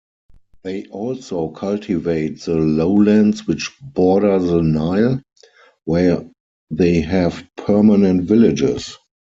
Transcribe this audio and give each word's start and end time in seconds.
They 0.63 0.85
also 0.85 1.49
cultivate 1.49 2.41
the 2.41 2.55
lowlands 2.55 3.45
which 3.45 3.71
border 3.83 4.39
the 4.39 4.63
Nile, 4.63 5.21
where 5.85 6.27
they 6.71 7.01
have 7.01 7.47
permanent 7.55 8.23
villages. 8.23 8.97